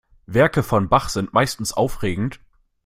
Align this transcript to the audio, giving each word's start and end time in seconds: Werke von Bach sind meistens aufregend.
Werke 0.25 0.63
von 0.63 0.89
Bach 0.89 1.09
sind 1.09 1.31
meistens 1.31 1.73
aufregend. 1.73 2.39